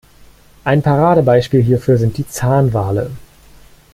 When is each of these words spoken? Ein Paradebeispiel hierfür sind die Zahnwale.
Ein 0.63 0.81
Paradebeispiel 0.81 1.61
hierfür 1.61 1.99
sind 1.99 2.17
die 2.17 2.27
Zahnwale. 2.27 3.11